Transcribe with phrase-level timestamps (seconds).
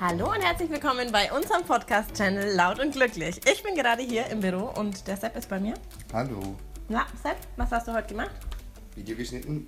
[0.00, 3.40] Hallo und herzlich willkommen bei unserem Podcast-Channel Laut und Glücklich.
[3.50, 5.74] Ich bin gerade hier im Büro und der Sepp ist bei mir.
[6.12, 6.54] Hallo.
[6.88, 8.30] Na, Sepp, was hast du heute gemacht?
[8.94, 9.66] Video geschnitten.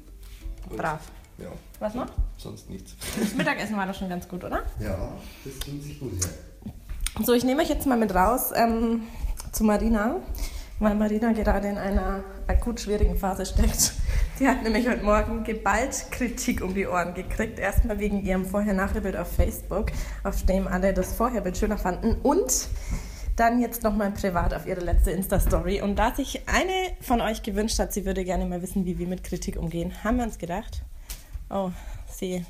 [0.68, 1.00] Und- Brav.
[1.38, 1.48] Ja.
[1.78, 2.06] Was noch?
[2.36, 2.94] Sonst nichts.
[3.18, 4.62] Das Mittagessen war doch schon ganz gut, oder?
[4.78, 5.12] Ja,
[5.44, 7.24] das klingt sich gut, ja.
[7.24, 9.02] So, ich nehme euch jetzt mal mit raus ähm,
[9.52, 10.16] zu Marina,
[10.78, 13.92] weil Marina gerade in einer akut schwierigen Phase steckt.
[14.40, 17.58] Sie hat nämlich heute Morgen geballt Kritik um die Ohren gekriegt.
[17.58, 19.92] Erstmal wegen ihrem Vorher-Nachher-Bild auf Facebook,
[20.24, 22.14] auf dem alle das Vorherbild schöner fanden.
[22.22, 22.68] Und
[23.36, 25.82] dann jetzt nochmal privat auf ihre letzte Insta-Story.
[25.82, 26.72] Und da sich eine
[27.02, 30.16] von euch gewünscht hat, sie würde gerne mal wissen, wie wir mit Kritik umgehen, haben
[30.16, 30.84] wir uns gedacht,
[31.50, 31.70] oh,
[32.10, 32.46] sie,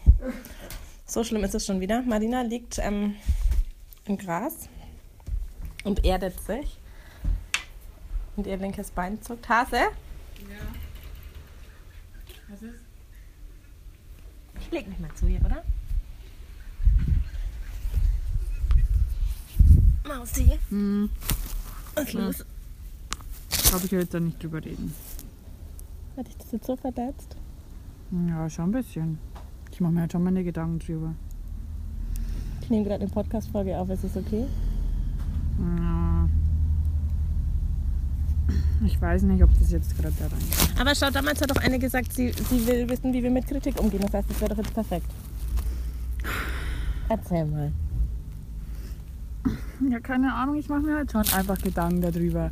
[1.07, 2.03] so schlimm ist es schon wieder.
[2.03, 3.17] Marina liegt ähm,
[4.05, 4.69] im Gras
[5.83, 6.79] und erdet sich.
[8.37, 9.49] Und ihr linkes Bein zuckt.
[9.49, 9.77] Hase?
[9.77, 10.90] Ja.
[12.51, 12.81] Was ist?
[14.61, 15.63] Ich leg mich mal zu ihr, oder?
[20.07, 21.09] Mausi, Hm,
[21.95, 22.45] was ist los?
[23.69, 24.93] glaube ich will jetzt da nicht drüber reden.
[26.17, 27.37] Hat dich das jetzt so verletzt?
[28.29, 29.19] Ja, schon ein bisschen.
[29.71, 31.15] Ich mache mir halt schon meine Gedanken drüber.
[32.63, 34.47] Ich nehme gerade eine Podcast-Folge auf, ist es okay?
[35.59, 36.00] Ja.
[38.85, 41.79] Ich weiß nicht, ob das jetzt gerade da rein Aber schau, damals hat doch eine
[41.79, 44.01] gesagt, sie, sie will wissen, wie wir mit Kritik umgehen.
[44.01, 45.07] Das heißt, das wäre doch jetzt perfekt.
[47.09, 47.73] Erzähl mal.
[49.91, 52.51] Ja, keine Ahnung, ich mache mir halt schon einfach Gedanken darüber.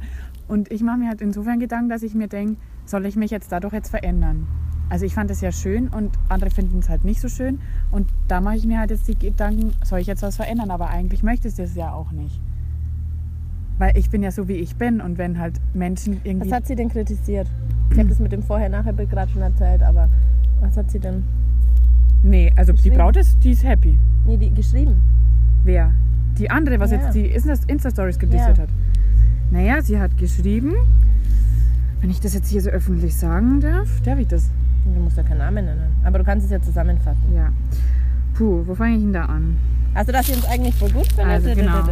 [0.48, 3.52] Und ich mache mir halt insofern Gedanken, dass ich mir denke, soll ich mich jetzt
[3.52, 4.46] dadurch jetzt verändern?
[4.90, 7.60] Also ich fand es ja schön und andere finden es halt nicht so schön.
[7.90, 10.70] Und da mache ich mir halt jetzt die Gedanken, soll ich jetzt was verändern?
[10.70, 12.40] Aber eigentlich möchte ich das ja auch nicht.
[13.78, 15.00] Weil ich bin ja so, wie ich bin.
[15.00, 16.50] Und wenn halt Menschen irgendwie...
[16.50, 17.46] Was hat sie denn kritisiert?
[17.90, 20.08] Ich habe das mit dem Vorher-Nachher-Bild gerade schon erzählt, aber
[20.60, 21.22] was hat sie denn?
[22.22, 22.90] nee, also die?
[22.90, 23.96] Braut ist, die ist happy.
[24.26, 25.00] Nee, die geschrieben.
[25.64, 25.92] Wer?
[26.36, 26.98] Die andere, was Ja.
[26.98, 28.62] jetzt die Insta- Insta-Stories gedistet Ja.
[28.64, 28.68] hat.
[29.50, 30.74] Naja, sie hat geschrieben,
[32.00, 34.50] wenn ich das jetzt hier so öffentlich sagen darf, darf ich das?
[34.84, 35.90] Du musst ja keinen Namen nennen.
[36.04, 37.22] Aber du kannst es ja zusammenfassen.
[37.34, 37.50] Ja.
[38.34, 39.56] Puh, wo fange ich denn da an?
[39.94, 41.26] Also, dass sie uns eigentlich voll gut findet.
[41.26, 41.82] Also, genau.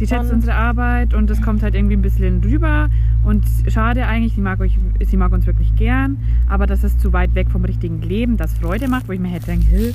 [0.00, 2.88] Sie schätzt unsere Arbeit und es kommt halt irgendwie ein bisschen rüber.
[3.22, 6.16] Und schade eigentlich, sie mag, euch, sie mag uns wirklich gern,
[6.48, 9.28] aber das ist zu weit weg vom richtigen Leben, das Freude macht, wo ich mir
[9.28, 9.92] hätte denken, "Hä,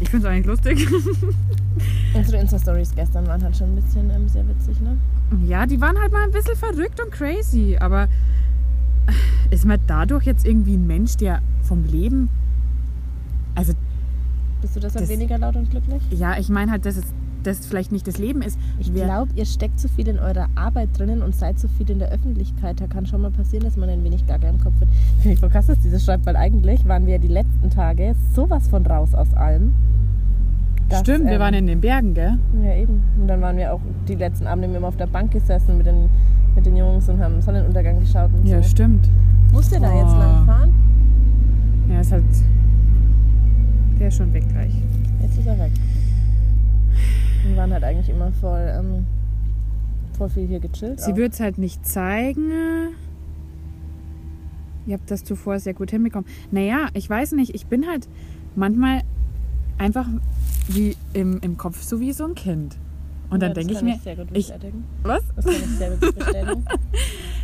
[0.00, 0.86] ich finde es eigentlich lustig.
[2.14, 4.96] Unsere Insta-Stories gestern waren halt schon ein bisschen ähm, sehr witzig, ne?
[5.46, 8.08] Ja, die waren halt mal ein bisschen verrückt und crazy, aber
[9.50, 12.28] ist man dadurch jetzt irgendwie ein Mensch, der vom Leben.
[13.54, 13.74] Also,
[14.60, 16.02] Bist du deshalb Das- weniger laut und glücklich?
[16.10, 17.04] ja, ich meine halt, dass es
[17.46, 18.58] das vielleicht nicht das Leben ist.
[18.78, 21.98] Ich glaube, ihr steckt zu viel in eurer Arbeit drinnen und seid zu viel in
[21.98, 22.80] der Öffentlichkeit.
[22.80, 24.90] Da kann schon mal passieren, dass man ein wenig Gaga im Kopf wird.
[25.20, 28.14] Finde ich voll krass, dass dieses schreibt, weil eigentlich waren wir ja die letzten Tage
[28.34, 29.72] sowas von raus aus allem.
[30.88, 32.38] dass, Stimmt, wir ähm, waren in den Bergen, gell?
[32.62, 33.02] Ja, eben.
[33.20, 36.08] Und dann waren wir auch die letzten Abende immer auf der Bank gesessen mit den,
[36.54, 38.68] mit den Jungs und haben Sonnenuntergang geschaut und Ja, so.
[38.68, 39.08] stimmt.
[39.52, 40.18] Musst ihr da jetzt Oh.
[40.18, 40.70] lang fahren?
[41.88, 42.24] Ja, ist halt.
[43.98, 44.74] Der ist schon weg gleich.
[45.22, 45.70] Jetzt ist er weg.
[47.48, 49.06] Wir waren halt eigentlich immer voll, ähm,
[50.16, 51.00] voll viel hier gechillt.
[51.00, 52.50] Sie wird es halt nicht zeigen.
[54.86, 56.28] Ihr habt das zuvor sehr gut hinbekommen.
[56.50, 58.08] Naja, ich weiß nicht, ich bin halt
[58.54, 59.02] manchmal
[59.78, 60.06] einfach
[60.68, 62.76] wie im, im Kopf so wie so ein Kind.
[63.28, 64.52] Und dann Ja, das denke ich mir, sehr gut ich,
[65.02, 65.22] was?
[65.34, 66.64] Das kann ich sehr gut bestätigen.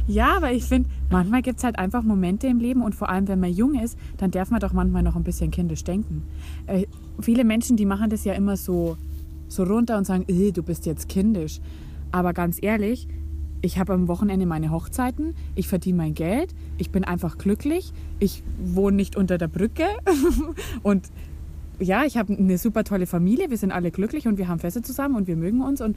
[0.09, 3.29] Ja, aber ich finde, manchmal gibt es halt einfach Momente im Leben und vor allem,
[3.29, 6.25] wenn man jung ist, dann darf man doch manchmal noch ein bisschen kindisch denken.
[6.67, 6.87] Äh,
[7.21, 8.97] viele Menschen, die machen das ja immer so,
[9.53, 11.61] so runter und sagen, "Äh, du bist jetzt kindisch.
[12.11, 13.09] Aber ganz ehrlich,
[13.63, 18.43] ich habe am Wochenende meine Hochzeiten, ich verdiene mein Geld, ich bin einfach glücklich, ich
[18.63, 19.85] wohne nicht unter der Brücke
[20.83, 21.11] und
[21.79, 24.83] ja, ich habe eine super tolle Familie, wir sind alle glücklich und wir haben Feste
[24.83, 25.97] zusammen und wir mögen uns und,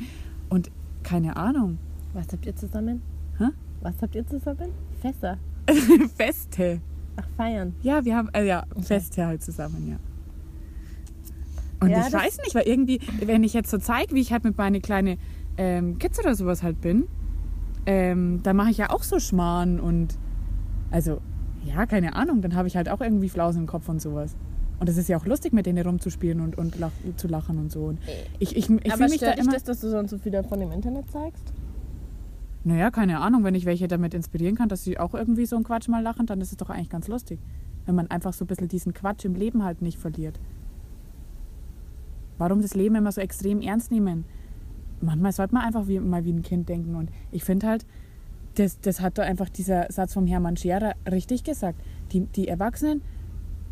[0.49, 0.71] und
[1.03, 1.77] keine Ahnung.
[2.13, 3.01] Was habt ihr zusammen?
[3.37, 3.45] Hä?
[3.81, 4.69] Was habt ihr zusammen?
[5.01, 5.37] Fässer.
[6.15, 6.81] Feste.
[7.17, 7.75] Ach, feiern.
[7.81, 9.97] Ja, wir haben, äh, ja, Feste halt zusammen, ja.
[11.85, 14.43] Und Ja, ich weiß nicht, weil irgendwie, wenn ich jetzt so zeige, wie ich halt
[14.43, 15.17] mit meinen kleinen
[15.57, 17.07] ähm, Kids oder sowas halt bin,
[17.85, 20.17] ähm, dann mache ich ja auch so Schmarrn und,
[20.91, 21.21] also,
[21.63, 24.35] ja, keine Ahnung, dann habe ich halt auch irgendwie Flausen im Kopf und sowas.
[24.79, 27.71] Und es ist ja auch lustig, mit denen rumzuspielen und, und lach, zu lachen und
[27.71, 27.85] so.
[27.85, 27.99] Und
[28.39, 29.53] ich ich, ich Aber mich da immer...
[29.53, 31.53] das, dass du sonst so viel davon im Internet zeigst?
[32.65, 35.63] Naja, keine Ahnung, wenn ich welche damit inspirieren kann, dass sie auch irgendwie so einen
[35.63, 37.39] Quatsch mal lachen, dann ist es doch eigentlich ganz lustig.
[37.85, 40.39] Wenn man einfach so ein bisschen diesen Quatsch im Leben halt nicht verliert.
[42.37, 44.25] Warum das Leben immer so extrem ernst nehmen?
[45.01, 46.95] Manchmal sollte man einfach wie, mal wie ein Kind denken.
[46.95, 47.85] Und ich finde halt,
[48.55, 51.79] das, das hat da einfach dieser Satz vom Hermann Scherer richtig gesagt.
[52.11, 53.01] Die, die Erwachsenen,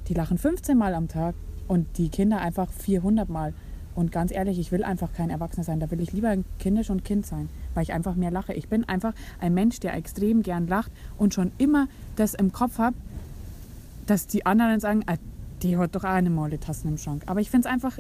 [0.07, 1.36] die lachen 15 Mal am Tag
[1.68, 3.54] und die Kinder einfach 400 Mal.
[3.95, 5.80] Und ganz ehrlich, ich will einfach kein Erwachsener sein.
[5.80, 8.54] Da will ich lieber kindisch und Kind sein, weil ich einfach mehr lache.
[8.54, 12.80] Ich bin einfach ein Mensch, der extrem gern lacht und schon immer das im Kopf
[12.80, 12.95] habe,
[14.07, 15.15] dass die anderen sagen, ah,
[15.62, 17.24] die hat doch auch eine Mauletassen im Schrank.
[17.27, 18.00] Aber ich finde es einfach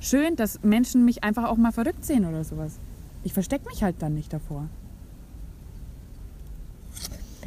[0.00, 2.78] schön, dass Menschen mich einfach auch mal verrückt sehen oder sowas.
[3.24, 4.68] Ich verstecke mich halt dann nicht davor.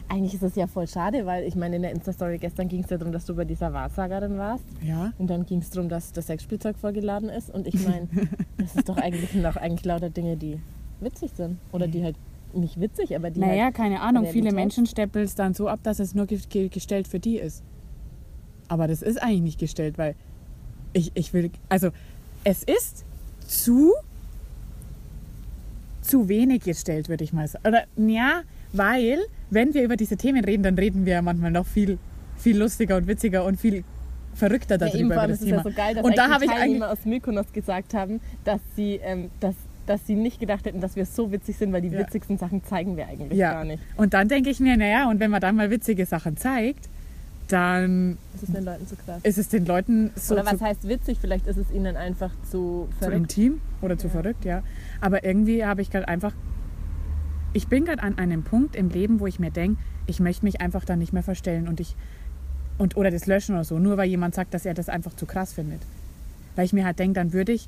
[0.10, 2.90] Eigentlich ist es ja voll schade, weil ich meine, in der Insta-Story gestern ging es
[2.90, 4.66] ja darum, dass du bei dieser Wahrsagerin warst.
[4.82, 5.14] Ja.
[5.20, 7.52] Und dann ging es darum, dass das Sexspielzeug vorgeladen ist.
[7.52, 8.08] Und ich meine,
[8.58, 10.60] das ist doch eigentlich, sind doch eigentlich lauter Dinge, die
[11.00, 11.60] witzig sind.
[11.72, 12.16] Oder die halt
[12.54, 14.26] nicht witzig, aber die Naja, halt keine Ahnung.
[14.26, 17.38] Viele Menschen stempeln es dann so ab, dass es nur ge ge gestellt für die
[17.38, 17.64] ist.
[18.68, 20.16] Aber das ist eigentlich nicht gestellt, weil
[20.94, 21.52] ich, ich will.
[21.70, 21.90] Also,
[22.44, 23.06] es ist
[23.48, 23.94] zu.
[26.02, 27.68] zu wenig gestellt, würde ich mal sagen.
[27.68, 28.42] Oder, ja,
[28.74, 29.20] weil,
[29.52, 32.00] wenn wir über diese Themen reden, dann reden wir ja manchmal noch viel,
[32.38, 33.84] viel lustiger und witziger und viel
[34.34, 34.98] verrückter Ja, darüber.
[35.00, 35.70] eben vor über das ist es ja Thema.
[35.70, 36.84] so geil, dass und da habe ich eigentlich.
[36.84, 39.54] Aus Mykonos gesagt haben, dass sie, ähm, dass,
[39.86, 42.00] dass sie nicht gedacht hätten, dass wir so witzig sind, weil die Ja.
[42.00, 43.52] witzigsten Sachen zeigen wir eigentlich Ja.
[43.54, 43.84] gar nicht.
[43.98, 46.90] Und dann denke ich mir, naja, und wenn man dann mal witzige Sachen zeigt,
[47.52, 49.20] dann ist den Leuten zu krass.
[49.24, 51.18] ist es den Leuten so Oder was zu heißt witzig?
[51.20, 53.18] Vielleicht ist es ihnen einfach zu zu verrückt.
[53.18, 54.14] intim oder zu Ja.
[54.14, 54.64] verrückt, ja.
[55.02, 56.34] Aber irgendwie habe ich gerade einfach,
[57.54, 60.62] ich bin gerade an einem Punkt im Leben, wo ich mir denke, ich möchte mich
[60.62, 61.96] einfach da nicht mehr verstellen und ich
[62.78, 65.26] und oder das löschen oder so, nur weil jemand sagt, dass er das einfach zu
[65.26, 65.82] krass findet.
[66.56, 67.68] Weil ich mir halt denke, dann würde ich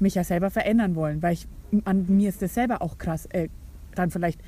[0.00, 1.46] mich ja selber verändern wollen, weil ich
[1.84, 3.48] an mir ist das selber auch krass, äh,
[3.94, 4.40] dann vielleicht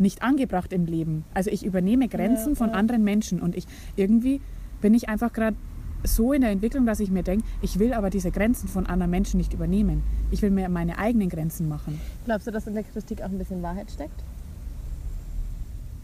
[0.00, 1.24] nicht angebracht im Leben.
[1.34, 2.74] Also ich übernehme Grenzen Ja, von ja.
[2.74, 3.66] anderen Menschen und ich
[3.96, 4.40] irgendwie
[4.80, 5.56] bin ich einfach gerade
[6.02, 9.10] so in der Entwicklung, dass ich mir denke, ich will aber diese Grenzen von anderen
[9.10, 10.02] Menschen nicht übernehmen.
[10.30, 12.00] Ich will mir meine eigenen Grenzen machen.
[12.24, 14.24] Glaubst du, dass in der Kritik auch ein bisschen Wahrheit steckt?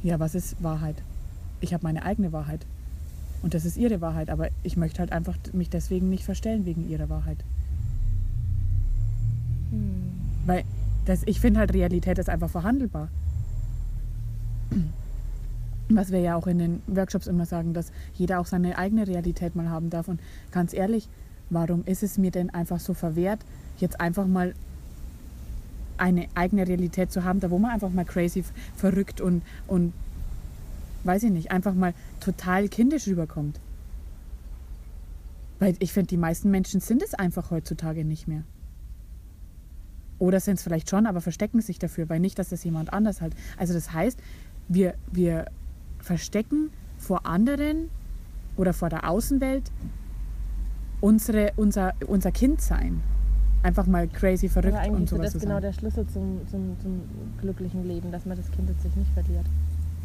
[0.03, 0.97] Ja, was ist Wahrheit?
[1.61, 2.67] Ich habe meine eigene Wahrheit.
[3.43, 6.89] Und das ist ihre Wahrheit, aber ich möchte halt einfach mich deswegen nicht verstellen wegen
[6.89, 7.39] ihrer Wahrheit.
[10.45, 10.65] Weil
[11.07, 13.09] das, ich finde halt, Realität ist einfach verhandelbar.
[15.89, 19.55] Was wir ja auch in den Workshops immer sagen, dass jeder auch seine eigene Realität
[19.55, 20.09] mal haben darf.
[20.09, 20.21] Und
[20.51, 21.09] ganz ehrlich,
[21.51, 23.41] warum ist es mir denn einfach so verwehrt,
[23.79, 24.55] jetzt einfach mal
[25.99, 28.45] eine eigene Realität zu haben, da wo man einfach mal crazy,
[28.75, 29.93] verrückt und, und
[31.05, 33.61] weiß ich nicht, einfach mal total kindisch rüberkommt.
[35.59, 38.43] Weil ich finde, die meisten Menschen sind es einfach heutzutage nicht mehr.
[40.19, 43.21] Oder sind es vielleicht schon, aber verstecken sich dafür, weil nicht, dass das jemand anders
[43.21, 43.35] halt.
[43.57, 44.19] Also das heißt,
[44.69, 45.47] wir, wir
[45.99, 47.91] verstecken vor anderen
[48.57, 49.71] oder vor der Außenwelt
[51.01, 53.03] unsere, unser, unser Kindsein.
[53.63, 55.63] Einfach mal crazy verrückt Aber eigentlich und ist ja sowas das zu genau sein.
[55.63, 57.01] der Schlüssel zum, zum, zum
[57.41, 59.47] glücklichen Leben, dass man das Kind in sich nicht verliert.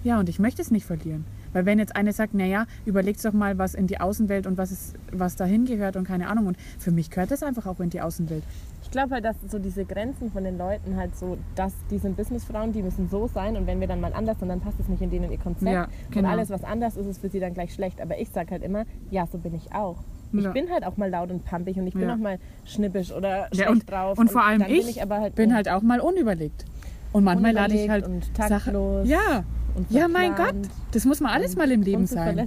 [0.04, 1.25] Ja, und ich möchte es nicht verlieren.
[1.54, 4.72] Weil wenn jetzt eine sagt, naja, überlegt doch mal, was in die Außenwelt und was,
[4.72, 6.48] ist, was dahin gehört und keine Ahnung.
[6.48, 8.44] Und für mich gehört das einfach auch in die Außenwelt.
[8.92, 12.18] Ich glaube halt, dass so diese Grenzen von den Leuten halt so, dass die sind
[12.18, 14.90] Businessfrauen, die müssen so sein und wenn wir dann mal anders sind, dann passt es
[14.90, 15.72] nicht in denen ihr Konzept.
[15.72, 16.28] Ja, genau.
[16.28, 18.02] Und alles, was anders ist, ist für sie dann gleich schlecht.
[18.02, 19.96] Aber ich sage halt immer, ja, so bin ich auch.
[20.34, 20.52] Ich Ja.
[20.52, 22.16] bin halt auch mal laut und pampig und ich bin Ja.
[22.16, 24.18] auch mal schnippisch oder schlecht Ja, und, drauf.
[24.18, 26.66] und vor allem ich, bin, ich halt, bin halt auch mal unüberlegt.
[27.14, 28.50] Und manchmal lade ich halt und Sachen.
[28.50, 30.54] taktlos Ja, und ja, mein Gott,
[30.92, 32.46] das muss man alles und mal im Leben sein.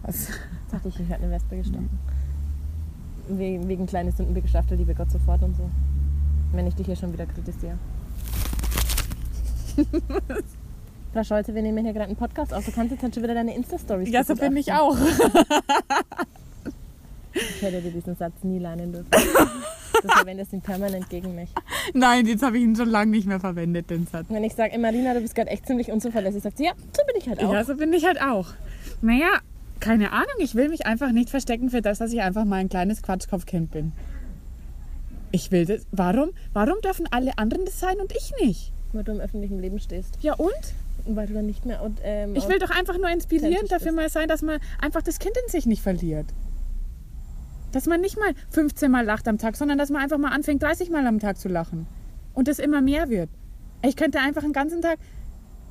[0.00, 0.28] Was?
[0.72, 1.90] Jetzt ich, ich hätte eine Wespe gestochen.
[3.28, 5.68] Wegen, kleines Sünden bestraft der liebe Gott sofort und so.
[6.52, 7.78] Wenn ich dich hier schon wieder kritisiere.
[11.12, 12.64] Frau Scholze, wir nehmen hier gerade einen Podcast auf.
[12.64, 14.96] Du kannst jetzt halt schon wieder deine Insta-Stories Ja, so bin ich auch.
[17.34, 19.08] Ich hätte dir diesen Satz nie lernen dürfen.
[20.02, 21.50] Du verwendest ihn permanent gegen mich.
[21.92, 24.26] Nein, jetzt habe ich ihn schon lange nicht mehr verwendet, den Satz.
[24.30, 27.14] Wenn ich sage, Marina, du bist gerade echt ziemlich unzuverlässig, sagt sie, ja, so bin
[27.18, 27.52] ich halt auch.
[27.52, 28.48] Ja, so bin ich halt auch.
[29.02, 29.38] Naja,
[29.82, 32.68] keine Ahnung, ich will mich einfach nicht verstecken für das, dass ich einfach mal ein
[32.68, 33.92] kleines Quatschkopfkind bin.
[35.32, 35.86] Ich will das.
[35.90, 36.30] Warum?
[36.52, 38.72] Warum dürfen alle anderen das sein und ich nicht?
[38.92, 40.18] Weil du im öffentlichen Leben stehst.
[40.20, 40.50] Ja und?
[41.04, 41.82] Und weil du dann nicht mehr...
[41.82, 43.96] Und, ähm, Ich will doch einfach nur inspirierend dafür bist.
[43.96, 46.26] mal sein, dass man einfach das Kind in sich nicht verliert.
[47.72, 50.62] Dass man nicht mal 15 Mal lacht am Tag, sondern dass man einfach mal anfängt,
[50.62, 51.86] 30 Mal am Tag zu lachen.
[52.34, 53.30] Und das immer mehr wird.
[53.82, 54.98] Ich könnte einfach den ganzen Tag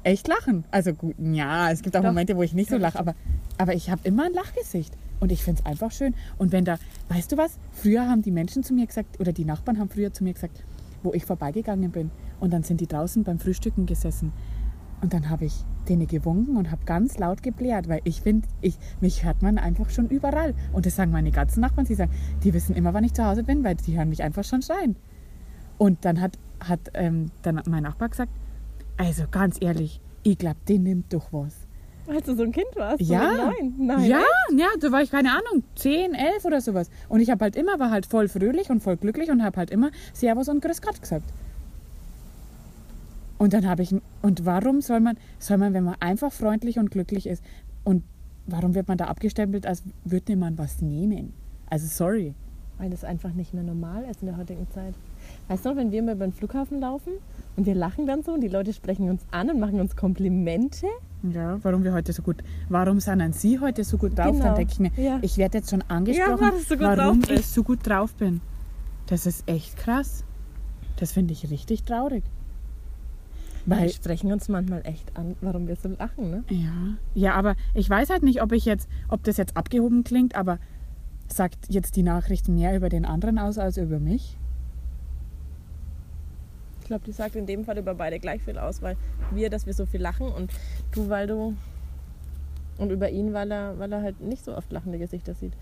[0.04, 0.66] echt lachen.
[0.72, 2.10] Also gut, ja, es gibt auch Doch.
[2.10, 3.16] Momente, wo ich nicht so lache, aber,
[3.62, 4.98] aber ich habe immer ein Lachgesicht.
[5.20, 6.16] Und ich finde es einfach schön.
[6.40, 9.46] Und wenn da, weißt du was, früher haben die Menschen zu mir gesagt, oder die
[9.46, 10.64] Nachbarn haben früher zu mir gesagt,
[11.04, 12.10] wo ich vorbeigegangen bin.
[12.40, 14.34] Und dann sind die draußen beim Frühstücken gesessen.
[15.02, 15.54] Und dann habe ich
[15.88, 19.92] denen gewunken und habe ganz laut geblärt, weil ich finde, ich, mich hört man einfach
[19.92, 20.56] schon überall.
[20.74, 22.12] Und das sagen meine ganzen Nachbarn, sie sagen,
[22.44, 24.96] die wissen immer, wann ich zu Hause bin, weil die hören mich einfach schon schreien.
[25.78, 28.32] Und dann hat, hat ähm, dann mein Nachbar gesagt,
[28.98, 31.61] also ganz ehrlich, ich glaube, den nimmt doch was.
[32.08, 33.02] Als du so ein Kind warst?
[33.02, 33.32] Ja.
[33.32, 33.74] Neun?
[33.78, 34.06] Nein.
[34.06, 34.24] ja,
[34.56, 36.90] ja, da war ich keine Ahnung, 10, 11 oder sowas.
[37.10, 39.72] Und ich habe halt immer, war halt voll fröhlich und voll glücklich und habe halt
[39.72, 41.26] immer Servus und Grüß Gott gesagt.
[43.38, 46.92] Und dann habe ich, und warum soll man, soll man, wenn man einfach freundlich und
[46.92, 47.44] glücklich ist,
[47.84, 48.04] und
[48.46, 51.34] warum wird man da abgestempelt, als würde man was nehmen?
[51.70, 52.36] Also sorry.
[52.78, 54.94] Weil das einfach nicht mehr normal ist in der heutigen Zeit.
[55.48, 57.14] Weißt du noch, wenn wir mal über den Flughafen laufen
[57.56, 60.88] und wir lachen dann so und die Leute sprechen uns an und machen uns Komplimente?
[61.24, 64.32] Ja, warum wir heute so gut, warum sind Sie heute so gut drauf?
[64.32, 64.44] Genau.
[64.46, 65.20] Dann denke ich mir, Ja.
[65.22, 68.42] ich werde jetzt schon angesprochen, Ja, so warum ich so gut drauf bin.
[69.08, 70.24] Das ist echt krass.
[70.98, 72.24] Das finde ich richtig traurig.
[73.66, 76.44] Weil, sprechen uns manchmal echt an, warum wir so lachen, ne?
[76.50, 76.72] ja,
[77.14, 80.58] ja, aber ich weiß halt nicht, ob ich jetzt, ob das jetzt abgehoben klingt, aber
[81.28, 84.38] sagt jetzt die Nachricht mehr über den anderen aus als über mich?
[86.92, 88.98] Ich glaube, die sagt in dem Fall über beide gleich viel aus, weil
[89.34, 90.52] wir, dass wir so viel lachen und
[90.92, 91.56] du, weil du
[92.78, 95.54] und über ihn, weil er, weil er halt nicht so oft lachende Gesichter sieht.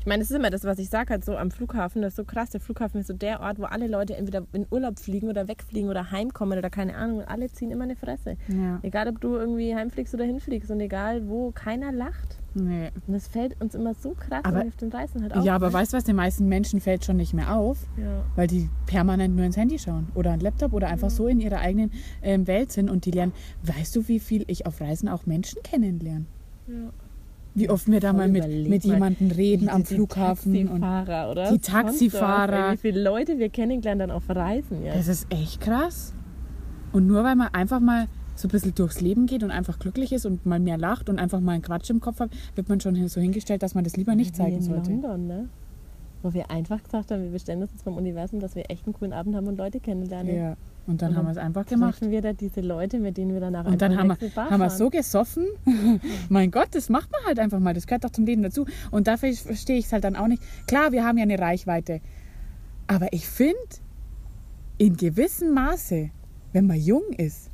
[0.00, 2.16] Ich meine, das ist immer das, was ich sage, halt so am Flughafen, das ist
[2.16, 2.48] so krass.
[2.48, 5.90] Der Flughafen ist so der Ort, wo alle Leute entweder in Urlaub fliegen oder wegfliegen
[5.90, 7.18] oder heimkommen oder keine Ahnung.
[7.18, 8.36] Und alle ziehen immer eine Fresse.
[8.48, 8.78] Ja.
[8.82, 12.38] Egal, ob du irgendwie heimfliegst oder hinfliegst und egal wo, keiner lacht.
[12.54, 12.88] Nee.
[13.06, 15.44] Und das fällt uns immer so krass Aber- auf den Reisen halt auf.
[15.44, 15.72] Ja, aber ne?
[15.74, 18.24] weißt du was, den meisten Menschen fällt schon nicht mehr auf, Ja.
[18.36, 21.58] weil die permanent nur ins Handy schauen oder ein Laptop oder einfach so in ihrer
[21.58, 21.92] eigenen
[22.22, 23.32] ähm, Welt sind und die lernen.
[23.64, 26.24] Weißt du, wie viel ich auf Reisen auch Menschen kennenlerne?
[26.66, 26.90] Ja.
[27.54, 30.52] Wie oft wir da mal mit, mit jemandem reden Die- am die Flughafen.
[30.68, 31.52] Und Taxifahrer, oder?
[31.52, 32.66] Die Taxifahrer.
[32.68, 34.84] ey, Wie viele Leute wir kennengelernt dann auf Reisen.
[34.84, 34.94] Ja.
[34.94, 36.14] das ist echt krass.
[36.92, 40.12] Und nur weil man einfach mal so ein bisschen durchs Leben geht und einfach glücklich
[40.12, 42.80] ist und mal mehr lacht und einfach mal einen Quatsch im Kopf hat, wird man
[42.80, 44.90] schon so hingestellt, dass man das lieber nicht zeigen in sollte.
[44.90, 45.48] London, ne?
[46.22, 48.92] Wo wir einfach gesagt haben, wir bestellen uns jetzt beim Universum, dass wir echt einen
[48.94, 50.34] coolen Abend haben und Leute kennenlernen.
[50.36, 50.56] Ja.
[50.90, 51.98] Und dann Und haben wir es einfach gemacht.
[51.98, 54.70] Treffen wir da diese Leute, mit denen wir danach Und dann haben wir, haben wir
[54.70, 55.46] so gesoffen.
[56.28, 57.74] mein Gott, das macht man halt einfach mal.
[57.74, 58.66] Das gehört doch zum Leben dazu.
[58.90, 60.42] Und dafür verstehe ich es halt dann auch nicht.
[60.66, 62.00] Klar, wir haben ja eine Reichweite.
[62.88, 63.54] Aber ich finde,
[64.78, 66.10] in gewissem Maße,
[66.52, 67.50] wenn man jung ist,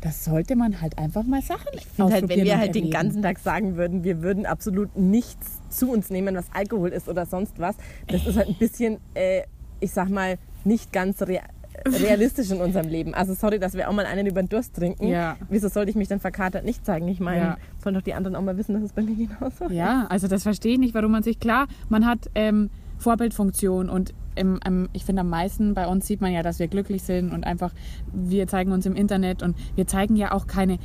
[0.00, 2.84] das sollte man halt einfach mal Sachen Ich finde halt, wenn ausprobieren wir halt den
[2.84, 3.02] erleben.
[3.02, 7.26] ganzen Tag sagen würden, wir würden absolut nichts zu uns nehmen, was Alkohol ist oder
[7.26, 9.42] sonst was, das ist halt ein bisschen, äh,
[9.80, 11.42] ich sag mal, nicht ganz rea
[11.86, 13.14] realistisch in unserem Leben.
[13.14, 15.06] Also sorry, dass wir auch mal einen über den Durst trinken.
[15.08, 15.36] Ja.
[15.50, 17.08] Wieso sollte ich mich dann verkatert nicht zeigen?
[17.08, 17.56] Ich meine, Ja.
[17.82, 19.72] sollen doch die anderen auch mal wissen, dass es bei mir genauso ist.
[19.72, 24.14] Ja, also das verstehe ich nicht, warum man sich, klar, man hat ähm, Vorbildfunktion und
[24.36, 27.32] ähm, ähm, ich finde am meisten bei uns sieht man ja, dass wir glücklich sind
[27.32, 27.72] und einfach,
[28.12, 30.78] wir zeigen uns im Internet und wir zeigen ja auch keine,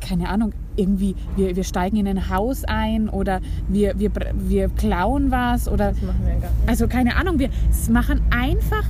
[0.00, 5.30] keine Ahnung, irgendwie, wir, wir steigen in ein Haus ein oder wir, wir, wir klauen
[5.30, 6.68] was oder, Das machen wir gar nicht.
[6.68, 7.50] also keine Ahnung, wir
[7.90, 8.84] machen einfach,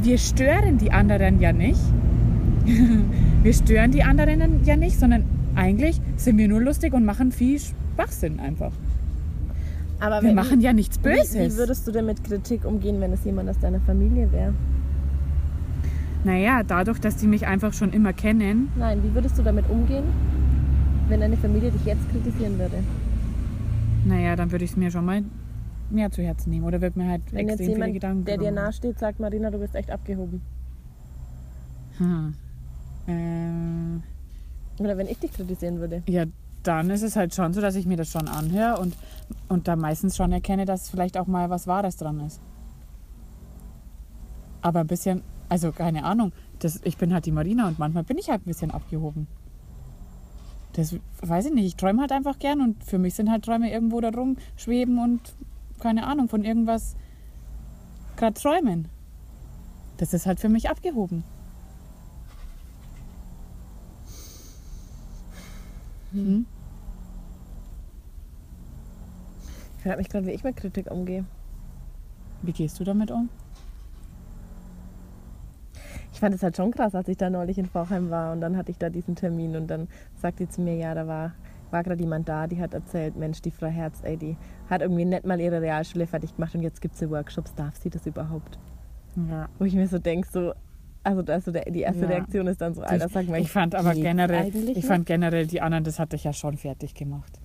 [0.00, 1.80] wir stören die anderen ja nicht.
[3.42, 7.58] wir stören die anderen ja nicht, sondern eigentlich sind wir nur lustig und machen viel
[7.60, 8.72] Schwachsinn einfach.
[10.00, 11.34] Aber Wir machen ja nichts wie, Böses.
[11.54, 14.52] wie würdest du denn mit Kritik umgehen, wenn es jemand aus deiner Familie wäre?
[16.24, 20.04] naja, dadurch, dass die mich einfach schon immer kennen, Nein, wie würdest du damit umgehen,
[21.08, 22.76] wenn deine Familie dich jetzt kritisieren würde?
[24.04, 25.22] naja, dann würde ich es mir schon mal
[25.92, 28.38] mehr zu Herzen nehmen oder würde mir halt Wenn jetzt extrem viele jemand, Gedanken der
[28.38, 30.40] dir nahesteht, sagt, Marina, du bist echt abgehoben.
[31.98, 32.34] Hm.
[33.06, 34.02] Ähm,
[34.78, 36.02] Oder wenn ich dich kritisieren würde.
[36.06, 36.24] ja,
[36.62, 38.94] dann ist es halt schon so, dass ich mir das schon anhöre und,
[39.48, 42.40] und da meistens schon erkenne, dass vielleicht auch mal was Wahres dran ist.
[44.60, 48.18] Aber ein bisschen, also keine Ahnung, das, ich bin halt die Marina und manchmal bin
[48.18, 49.26] ich halt ein bisschen abgehoben.
[50.74, 53.70] Das weiß ich nicht, ich träume halt einfach gern und für mich sind halt Träume
[53.70, 55.20] irgendwo da rumschweben und
[55.82, 56.96] keine Ahnung, von irgendwas
[58.16, 58.88] gerade träumen.
[59.96, 61.24] Das ist halt für mich abgehoben.
[66.12, 66.46] Hm?
[69.76, 71.24] Ich frage mich gerade, wie ich mit Kritik umgehe.
[72.42, 73.28] Wie gehst du damit um?
[76.12, 78.56] Ich fand es halt schon krass, als ich da neulich in Vorheim war und dann
[78.56, 79.88] hatte ich da diesen Termin und dann
[80.20, 81.32] sagt die zu mir, ja, da war,
[81.72, 84.36] war gerade jemand da, die hat erzählt, Mensch, die Frau Herz, ey, die
[84.68, 87.90] hat irgendwie nicht mal ihre Realschule fertig gemacht und jetzt gibt sie Workshops, darf sie
[87.90, 88.58] das überhaupt?
[89.30, 89.48] Ja.
[89.58, 90.52] Wo ich mir so denke, so,
[91.02, 92.08] also, also der, die erste Ja.
[92.08, 95.60] Reaktion ist dann so, Alter, sag mal, ich fand aber generell, ich fand generell die
[95.60, 97.40] anderen, das hatte ich ja schon fertig gemacht.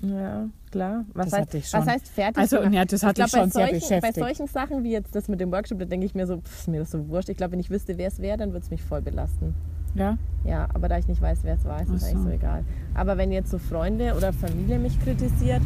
[0.00, 1.04] Ja, klar.
[1.12, 1.80] Was, Das heißt, hatte ich schon.
[1.80, 2.38] was heißt fertig?
[2.38, 2.74] Also, gemacht?
[2.74, 4.14] ja, das hat ich glaub, schon bei sehr solchen, beschäftigt.
[4.14, 6.60] Bei solchen Sachen wie jetzt das mit dem Workshop, da denke ich mir so, pff,
[6.60, 7.28] ist mir das so wurscht.
[7.30, 9.54] Ich glaube, wenn ich wüsste, wer es wäre, dann würde es mich voll belasten.
[9.94, 10.18] Ja?
[10.44, 12.24] Ja, aber da ich nicht weiß, wer es war, ist es Ach eigentlich so.
[12.24, 12.64] so egal.
[12.94, 15.62] Aber wenn jetzt so Freunde oder Familie mich kritisiert,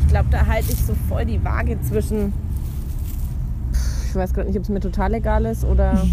[0.00, 2.32] ich glaube, da halte ich so voll die Waage zwischen,
[4.08, 6.06] ich weiß gerade nicht, ob es mir total egal ist oder,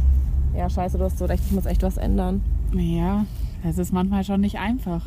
[0.56, 2.42] ja, scheiße, du hast so recht, ich muss echt was ändern.
[2.72, 3.24] Ja,
[3.62, 5.06] Das ist manchmal schon nicht einfach.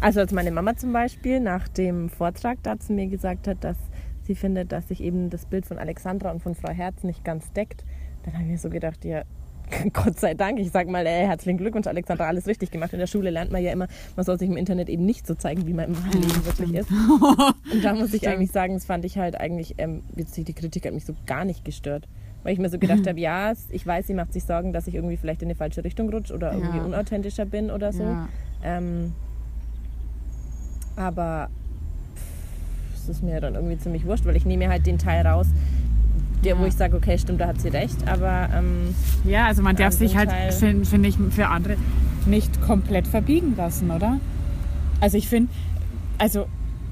[0.00, 3.76] Also als meine Mama zum Beispiel nach dem Vortrag da zu mir gesagt hat, dass
[4.22, 7.52] sie findet, dass sich eben das Bild von Alexandra und von Frau Herz nicht ganz
[7.52, 7.84] deckt,
[8.24, 9.22] dann habe ich mir so gedacht, ja,
[9.92, 12.92] Gott sei Dank, ich sag mal, ey, herzlichen Glückwunsch, Alexandra, alles richtig gemacht.
[12.92, 13.86] In der Schule lernt man ja immer,
[14.16, 16.74] man soll sich im Internet eben nicht so zeigen, wie man im wahren Leben wirklich
[16.74, 16.90] ist.
[17.72, 20.94] Und da muss ich eigentlich sagen, das fand ich halt eigentlich, ähm, die Kritik hat
[20.94, 22.08] mich so gar nicht gestört.
[22.42, 24.94] Weil ich mir so gedacht habe, ja, ich weiß, sie macht sich Sorgen, dass ich
[24.94, 26.84] irgendwie vielleicht in eine falsche Richtung rutsche oder irgendwie Ja.
[26.84, 28.02] unauthentischer bin oder so.
[28.02, 28.28] Ja.
[28.64, 29.12] Ähm,
[30.96, 31.48] aber
[32.94, 35.46] es ist mir dann irgendwie ziemlich wurscht, weil ich nehme halt den Teil raus,
[36.44, 38.94] der, wo ich sage, okay, stimmt, da hat sie recht, aber ähm,
[39.24, 41.76] Ja, also man darf sich halt, finde find ich, für andere
[42.26, 44.20] nicht komplett verbiegen lassen, oder?
[45.00, 45.50] Also ich finde,
[46.18, 46.46] also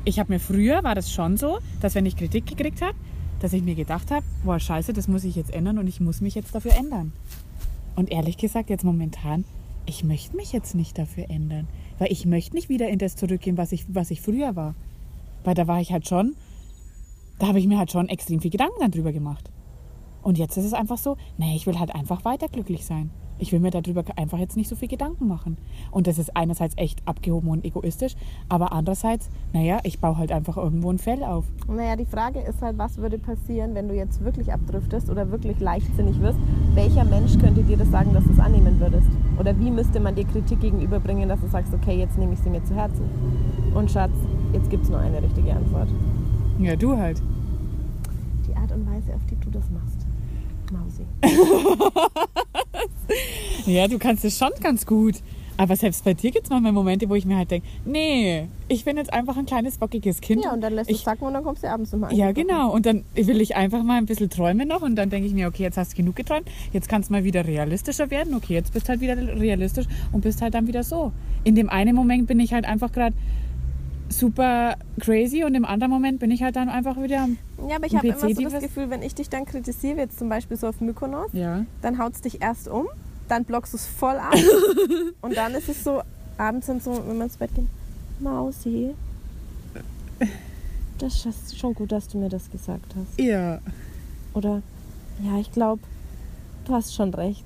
[0.04, 2.94] ich habe mir früher, war das schon so, dass wenn ich Kritik gekriegt habe,
[3.40, 6.20] dass ich mir gedacht habe, boah, scheiße, das muss ich jetzt ändern und ich muss
[6.20, 7.12] mich jetzt dafür ändern.
[7.94, 9.44] Und ehrlich gesagt, jetzt momentan,
[9.86, 11.66] ich möchte mich jetzt nicht dafür ändern.
[11.98, 14.74] Weil ich möchte nicht wieder in das zurückgehen, was ich, was ich früher war.
[15.44, 16.34] Weil da war ich halt schon,
[17.38, 19.50] da habe ich mir halt schon extrem viel Gedanken darüber gemacht.
[20.23, 23.11] Und jetzt ist es einfach so, nee, ich will halt einfach weiter glücklich sein.
[23.40, 25.57] Ich will mir darüber einfach jetzt nicht so viel Gedanken machen.
[25.92, 28.16] Und das ist einerseits echt abgehoben und egoistisch,
[28.49, 31.45] aber andererseits, naja, ich baue halt einfach irgendwo ein Fell auf.
[31.68, 35.61] Naja, die Frage ist halt, was würde passieren, wenn du jetzt wirklich abdriftest oder wirklich
[35.61, 36.38] leichtsinnig wirst?
[36.75, 39.09] Welcher Mensch könnte dir das sagen, dass du es annehmen würdest?
[39.38, 42.50] Oder wie müsste man dir Kritik gegenüberbringen, dass du sagst, okay, jetzt nehme ich sie
[42.50, 43.09] mir zu Herzen?
[43.73, 44.12] Und Schatz,
[44.52, 45.88] jetzt gibt es nur eine richtige Antwort.
[46.58, 47.22] Ja, du halt.
[48.48, 50.06] Die Art und Weise, auf die du das machst.
[50.72, 51.06] Mausi.
[53.66, 55.16] Ja, du kannst es schon ganz gut.
[55.58, 58.84] Aber selbst bei dir gibt es manchmal Momente, wo ich mir halt denke, nee, ich
[58.84, 60.44] bin jetzt einfach ein kleines bockiges Kind.
[60.44, 62.30] Ja, und dann lässt du ich, es sacken und dann kommst du abends nochmal Ja,
[62.30, 62.70] genau.
[62.70, 65.48] Und dann will ich einfach mal ein bisschen träumen noch und dann denke ich mir,
[65.48, 68.34] okay, jetzt hast du genug geträumt, jetzt kannst du mal wieder realistischer werden.
[68.34, 71.10] Okay, jetzt bist halt wieder realistisch und bist halt dann wieder so.
[71.42, 73.16] In dem einen Moment bin ich halt einfach gerade
[74.09, 77.29] super crazy und im anderen Moment bin ich halt dann einfach wieder.
[77.68, 80.29] Ja, aber ich habe immer so das Gefühl, wenn ich dich dann kritisiere, jetzt zum
[80.29, 81.64] Beispiel so auf Mykonos, Ja.
[81.83, 82.87] dann haut es dich erst um,
[83.29, 84.35] dann blockst du es voll ab
[85.21, 86.03] und dann ist es so,
[86.38, 87.68] abends dann so, wenn wir ins Bett gehen,
[88.21, 88.94] Mausi,
[90.99, 93.21] das ist schon gut, dass du mir das gesagt hast.
[93.21, 93.61] Ja.
[94.35, 94.62] Oder,
[95.23, 95.83] ja, ich glaube,
[96.64, 97.44] du hast schon recht.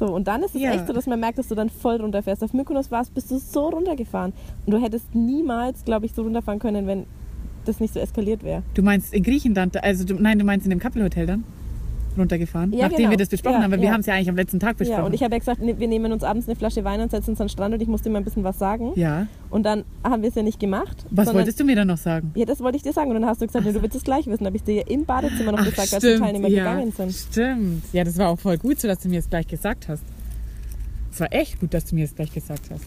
[0.00, 0.72] So, und dann ist es Ja.
[0.72, 2.42] echt so, dass man merkt, dass du dann voll runterfährst.
[2.42, 4.32] Auf Mykonos warst, bist du so runtergefahren.
[4.64, 7.04] Und du hättest niemals, glaube ich, so runterfahren können, wenn
[7.66, 8.62] das nicht so eskaliert wäre.
[8.72, 11.44] Du meinst in Griechenland, also du, nein, du meinst in dem Kappelhotel dann?
[12.18, 12.72] Runtergefahren?
[12.72, 13.10] Ja, Nachdem genau.
[13.10, 13.92] wir das besprochen Ja, haben, weil wir ja.
[13.92, 15.00] haben es ja eigentlich am letzten Tag besprochen.
[15.00, 17.10] Ja, und ich habe ja gesagt, ne, wir nehmen uns abends eine Flasche Wein und
[17.10, 18.92] setzen uns an den Strand und ich musste dir mal ein bisschen was sagen.
[18.96, 19.26] Ja.
[19.50, 21.04] Und dann haben wir es ja nicht gemacht.
[21.10, 22.32] Was sondern- wolltest du mir dann noch sagen?
[22.34, 23.10] Ja, das wollte ich dir sagen.
[23.10, 24.46] Und dann hast du gesagt, nee, du willst es gleich wissen.
[24.46, 27.12] habe ich dir ja im Badezimmer noch gesagt, als die Teilnehmer ja, gegangen sind.
[27.12, 27.82] Stimmt.
[27.92, 30.02] Ja, das war auch voll gut, so dass du mir es gleich gesagt hast.
[31.12, 32.84] Es war echt gut, dass du mir es gleich gesagt hast.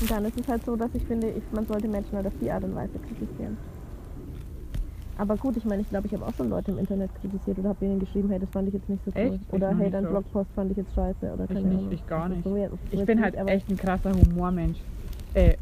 [0.00, 2.32] Und dann ist es halt so, dass ich finde, ich, man sollte Menschen halt auf
[2.40, 3.56] die Art und Weise kritisieren.
[5.18, 7.70] Aber gut, ich meine, ich glaube, ich habe auch schon Leute im Internet kritisiert oder
[7.70, 9.20] habe ihnen geschrieben, hey, das fand ich jetzt nicht so cool.
[9.20, 9.40] Echt?
[9.48, 10.10] Ich Oder hey, dein so.
[10.10, 11.32] Blogpost fand ich jetzt scheiße.
[11.34, 11.92] Oder keine nicht, Ahnung.
[11.92, 12.44] ich gar nicht.
[12.44, 14.78] So, ja, Ich bin halt echt ein krasser Humormensch.
[15.34, 15.56] Äh,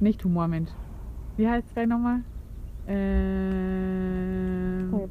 [0.00, 0.70] nicht Humormensch.
[1.36, 2.20] Wie heißt es gleich nochmal?
[4.90, 5.08] Voll-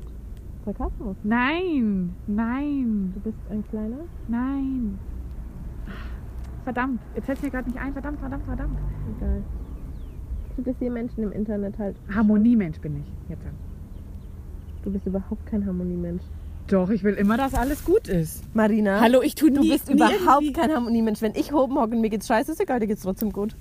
[0.66, 1.16] Sarkasmus.
[1.24, 3.98] nein, nein, Du bist ein kleiner.
[4.28, 5.00] nein.
[6.64, 7.94] Verdammt, jetzt fällt mir gerade nicht ein.
[7.94, 8.78] Verdammt, verdammt, verdammt.
[9.18, 9.42] Egal.
[10.58, 11.96] Ich kritisiere Menschen im Internet halt.
[12.14, 13.44] Harmoniemensch bin ich jetzt.
[14.84, 16.24] Du bist überhaupt kein Harmoniemensch.
[16.68, 18.44] Doch, ich will immer, dass alles gut ist.
[18.56, 19.00] Marina.
[19.02, 21.22] Hallo, ich tue Du nie, bist nie überhaupt irgendwie- kein Harmoniemensch.
[21.22, 23.56] Wenn ich oben hocke und mir geht's scheiße, ist egal, dir geht's trotzdem gut.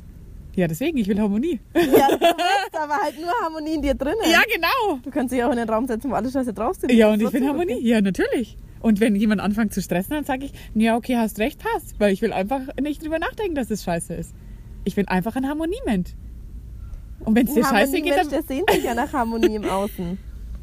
[0.55, 1.61] Ja, deswegen, ich will Harmonie.
[1.75, 4.17] Ja, du willst aber halt nur Harmonie in dir drinnen.
[4.31, 4.99] Ja, genau.
[5.03, 6.93] Du kannst dich auch in den Raum setzen, wo alles scheiße drauf sind.
[6.93, 7.79] Ja, und ich will Harmonie.
[7.81, 8.57] Ja, natürlich.
[8.81, 11.99] Und wenn jemand anfängt zu stressen, dann sage ich, ja, okay, hast recht, passt.
[12.01, 14.35] Weil ich will einfach nicht drüber nachdenken, dass es scheiße ist.
[14.85, 16.11] Ich bin einfach ein Harmoniemensch.
[17.25, 18.31] Und wenn es dir scheiße geht, Harmoniemensch, dann...
[18.31, 20.19] der sehnt sich ja nach Harmonie im Außen.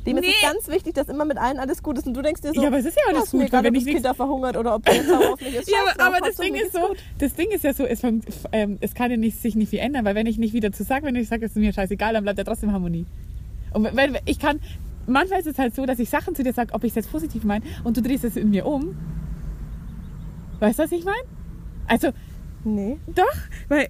[0.06, 0.32] Dem ist Nee.
[0.42, 2.08] es ganz wichtig, dass immer mit allen alles gut ist.
[2.08, 3.64] Und du denkst dir so, Ja, aber es ist ja alles "Ja, mir gut, weil
[3.66, 5.70] wenn ich das nichts- Kind da verhungert oder ob der sauer auf mich ist.
[5.72, 6.98] Ja, aber, das Ding ist so, gut.
[7.20, 9.80] das Ding ist ja so, es, fängt- ähm, es kann ja nicht, sich nicht viel
[9.80, 12.14] ändern, weil wenn ich nicht wieder zu sagen, wenn ich sage, es ist mir scheißegal,
[12.14, 13.06] dann bleibt ja trotzdem Harmonie.
[13.74, 14.62] Und wenn, wenn ich kann,
[15.08, 17.12] manchmal ist es halt so, dass ich Sachen zu dir sage, ob ich es jetzt
[17.12, 18.96] positiv meine, und du drehst es in mir um.
[20.62, 21.18] Weißt du, was ich meine?
[21.88, 22.10] Also,
[22.64, 23.24] Nee, doch,
[23.70, 23.88] weil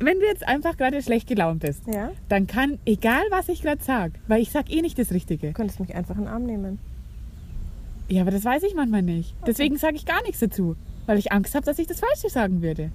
[0.00, 2.10] wenn du jetzt einfach gerade schlecht gelaunt bist, ja.
[2.28, 5.48] dann kann, egal was ich gerade sage, weil ich sag eh nicht das Richtige.
[5.48, 6.78] Du könntest mich einfach in den Arm nehmen.
[8.08, 9.34] Ja, aber das weiß ich manchmal nicht.
[9.46, 12.62] Deswegen sage ich gar nichts dazu, weil ich Angst habe, dass ich das Falsche sagen
[12.62, 12.90] würde.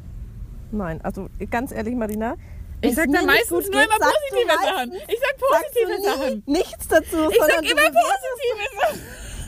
[0.72, 2.36] Nein, also ganz ehrlich, Marina.
[2.82, 4.92] Ich sag dann meistens nur geht, immer positive Sachen.
[5.08, 6.44] Ich sag positive nie Sachen.
[6.48, 9.00] nichts dazu, Ich sondern sag immer positive Sachen.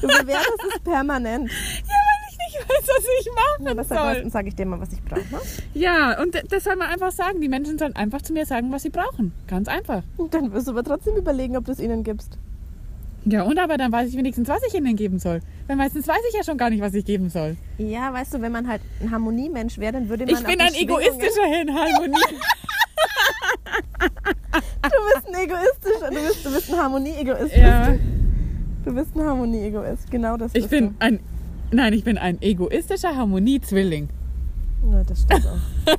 [0.02, 1.52] du bewertest es permanent.
[1.88, 1.95] Ja,
[2.88, 4.08] weiß, was ich machen Aber sag soll.
[4.08, 5.20] meistens sage ich dir mal, was ich brauche.
[5.22, 5.40] Ne?
[5.74, 7.42] Ja, und das soll man einfach sagen.
[7.42, 9.34] Die Menschen sollen einfach zu mir sagen, was sie brauchen.
[9.48, 10.04] Ganz einfach.
[10.18, 12.38] Und dann wirst du aber trotzdem überlegen, ob du es ihnen gibst.
[13.28, 15.40] Ja, und aber dann weiß ich wenigstens, was ich ihnen geben soll.
[15.66, 17.58] Weil meistens weiß ich ja schon gar nicht, was ich geben soll.
[17.80, 20.74] Ja, weißt du, wenn man halt ein Harmoniemensch wäre, dann würde man Ich bin ein
[20.76, 22.14] egoistischer in Harmonie.
[24.84, 27.56] Du bist ein egoistischer, du bist, du bist ein Harmonie-Egoist.
[27.56, 27.96] ja,
[28.86, 31.20] Du bist ein Harmonie-Egoist, genau das ich bin ein.
[31.76, 34.08] Nein, ich bin ein egoistischer Harmoniezwilling.
[34.90, 35.58] Ja, das stimmt auch.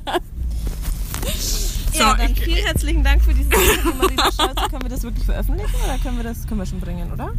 [1.93, 4.55] ja, dann vielen herzlichen Dank für dieses Interview, Scholze.
[4.71, 7.31] Können wir das wirklich veröffentlichen oder können wir das können wir schon bringen, oder?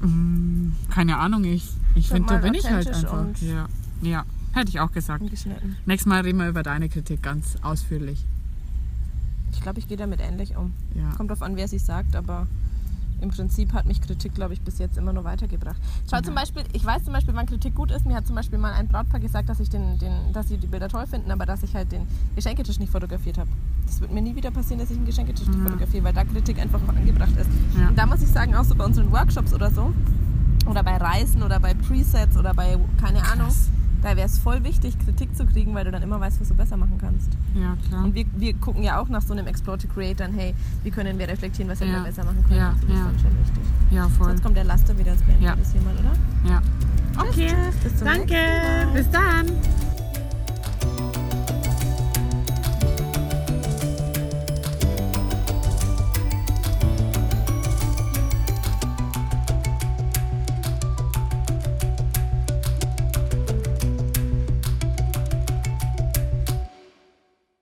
[0.00, 3.26] Mm, Keine Ahnung, ich, ich finde, da bin ich halt einfach.
[3.42, 3.68] Ja.
[4.00, 5.22] ja, hätte ich auch gesagt.
[5.84, 8.24] Nächstes Mal reden wir über deine Kritik ganz ausführlich.
[9.52, 10.72] Ich glaube, ich gehe damit ähnlich um.
[10.94, 11.10] Ja.
[11.18, 12.46] Kommt drauf an, wer sie sagt, aber
[13.20, 15.76] im Prinzip hat mich Kritik, glaube ich, bis jetzt immer nur weitergebracht.
[16.10, 18.06] Schau zum Beispiel, ich weiß zum Beispiel, wann Kritik gut ist.
[18.06, 20.66] Mir hat zum Beispiel mal ein Brautpaar gesagt, dass ich den, den, dass sie die
[20.66, 23.50] Bilder toll finden, aber dass ich halt den Geschenketisch nicht fotografiert habe.
[23.86, 26.58] Das wird mir nie wieder passieren, dass ich einen Geschenketisch nicht fotografiere, weil da Kritik
[26.58, 27.50] einfach auch angebracht ist.
[27.78, 27.88] Ja.
[27.88, 29.92] Und da muss ich sagen, auch so bei unseren Workshops oder so,
[30.66, 33.48] oder bei Reisen oder bei Presets oder bei, keine Ahnung,
[34.02, 36.54] da wäre es voll wichtig, Kritik zu kriegen, weil du dann immer weißt, was du
[36.54, 37.30] besser machen kannst.
[37.54, 38.04] Ja, klar.
[38.04, 40.90] Und wir, wir gucken ja auch nach so einem Explore to Create dann, hey, wie
[40.90, 41.98] können wir reflektieren, was wir Ja.
[41.98, 42.58] da besser machen können.
[42.60, 42.94] Ja, also das ja.
[42.96, 43.62] ist dann schon wichtig.
[43.90, 44.30] Ja, voll.
[44.30, 45.56] jetzt kommt der Laster wieder ins Beenden Ja.
[45.56, 46.50] das mal, oder?
[46.50, 46.62] Ja.
[47.28, 47.52] Okay.
[47.82, 48.34] Bis zum Danke.
[48.34, 48.92] nächsten Mal.
[48.94, 49.46] Bis dann.